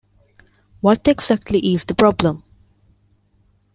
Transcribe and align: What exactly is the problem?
What 0.79 1.07
exactly 1.07 1.59
is 1.73 1.85
the 1.85 1.93
problem? 1.93 2.43